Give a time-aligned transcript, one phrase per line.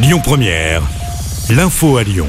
[0.00, 0.82] Lyon Première,
[1.50, 2.28] l'info à Lyon.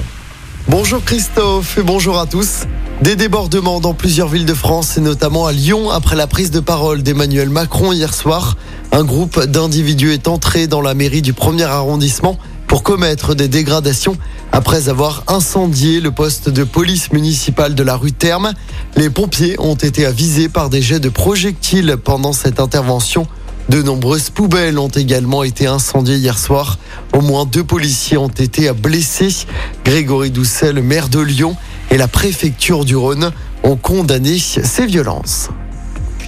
[0.67, 2.63] Bonjour Christophe et bonjour à tous.
[3.03, 6.61] Des débordements dans plusieurs villes de France et notamment à Lyon après la prise de
[6.61, 8.57] parole d'Emmanuel Macron hier soir.
[8.91, 14.17] Un groupe d'individus est entré dans la mairie du premier arrondissement pour commettre des dégradations
[14.51, 18.51] après avoir incendié le poste de police municipale de la rue Terme.
[18.95, 23.27] Les pompiers ont été avisés par des jets de projectiles pendant cette intervention.
[23.69, 26.79] De nombreuses poubelles ont également été incendiées hier soir.
[27.13, 29.45] Au moins deux policiers ont été blessés.
[29.85, 31.55] Grégory Doucet, maire de Lyon,
[31.91, 35.49] et la préfecture du Rhône ont condamné ces violences.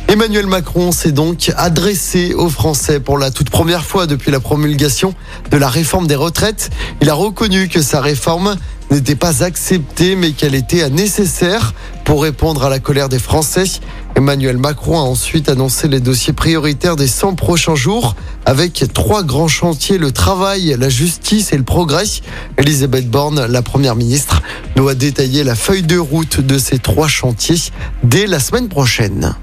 [0.08, 5.16] Emmanuel Macron s'est donc adressé aux Français pour la toute première fois depuis la promulgation
[5.50, 6.70] de la réforme des retraites.
[7.02, 8.56] Il a reconnu que sa réforme
[8.92, 13.64] n'était pas acceptée mais qu'elle était nécessaire pour répondre à la colère des Français.
[14.16, 18.16] Emmanuel Macron a ensuite annoncé les dossiers prioritaires des 100 prochains jours
[18.46, 22.04] avec trois grands chantiers, le travail, la justice et le progrès.
[22.58, 24.42] Elisabeth Borne, la première ministre,
[24.76, 27.72] doit détailler la feuille de route de ces trois chantiers
[28.04, 29.36] dès la semaine prochaine.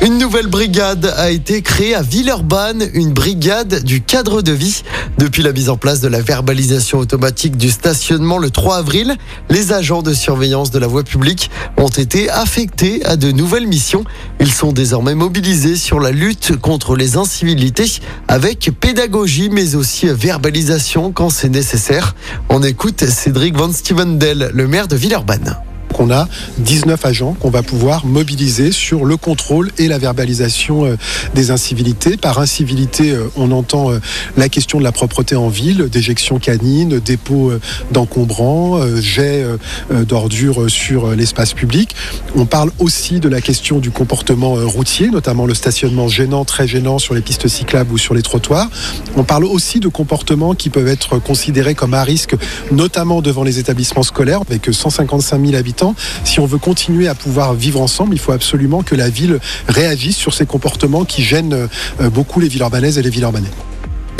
[0.00, 4.84] Une nouvelle brigade a été créée à Villeurbanne, une brigade du cadre de vie.
[5.18, 9.16] Depuis la mise en place de la verbalisation automatique du stationnement le 3 avril,
[9.50, 14.04] les agents de surveillance de la voie publique ont été affectés à de nouvelles missions.
[14.38, 21.10] Ils sont désormais mobilisés sur la lutte contre les incivilités avec pédagogie mais aussi verbalisation
[21.10, 22.14] quand c'est nécessaire.
[22.50, 25.56] On écoute Cédric Van Stevendel, le maire de Villeurbanne
[25.98, 30.96] on a 19 agents qu'on va pouvoir mobiliser sur le contrôle et la verbalisation euh,
[31.34, 32.16] des incivilités.
[32.16, 34.00] Par incivilité, euh, on entend euh,
[34.36, 37.52] la question de la propreté en ville, déjection canine, dépôt
[37.90, 39.44] d'encombrants, jet
[39.90, 41.94] d'ordures sur l'espace public.
[42.36, 46.98] On parle aussi de la question du comportement routier, notamment le stationnement gênant, très gênant
[46.98, 48.68] sur les pistes cyclables ou sur les trottoirs.
[49.16, 52.36] On parle aussi de comportements qui peuvent être considérés comme à risque,
[52.70, 55.87] notamment devant les établissements scolaires, avec 155 000 habitants
[56.24, 60.16] si on veut continuer à pouvoir vivre ensemble, il faut absolument que la ville réagisse
[60.16, 61.68] sur ces comportements qui gênent
[62.00, 63.50] euh, beaucoup les villes urbanaises et les villes urbanais.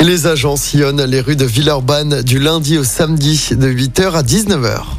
[0.01, 4.98] Les agents sillonnent les rues de Villeurbanne du lundi au samedi de 8h à 19h.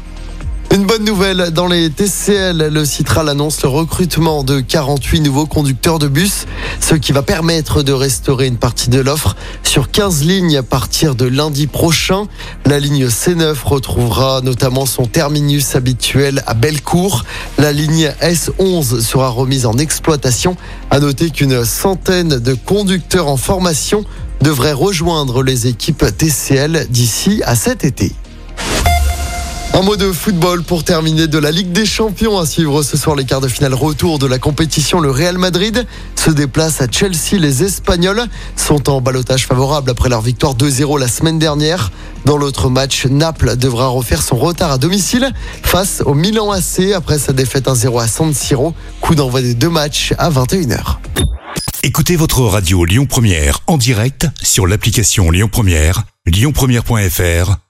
[0.73, 5.99] Une bonne nouvelle dans les TCL, le Citral annonce le recrutement de 48 nouveaux conducteurs
[5.99, 6.47] de bus,
[6.79, 11.17] ce qui va permettre de restaurer une partie de l'offre sur 15 lignes à partir
[11.17, 12.29] de lundi prochain.
[12.67, 17.25] La ligne C9 retrouvera notamment son terminus habituel à Bellecour.
[17.59, 20.57] La ligne S11 sera remise en exploitation.
[20.91, 24.05] À noter qu'une centaine de conducteurs en formation
[24.41, 28.13] devraient rejoindre les équipes TCL d'ici à cet été.
[29.73, 33.15] Un mot de football pour terminer de la Ligue des Champions à suivre ce soir
[33.15, 34.99] les quarts de finale retour de la compétition.
[34.99, 35.87] Le Real Madrid
[36.17, 37.39] se déplace à Chelsea.
[37.39, 38.25] Les Espagnols
[38.57, 41.93] sont en balotage favorable après leur victoire 2-0 la semaine dernière.
[42.25, 45.31] Dans l'autre match, Naples devra refaire son retard à domicile
[45.63, 48.75] face au Milan AC après sa défaite 1-0 à San Siro.
[49.01, 50.97] Coup d'envoi des deux matchs à 21h.
[51.85, 57.70] Écoutez votre radio Lyon Première en direct sur l'application Lyon Première, lyonpremière.fr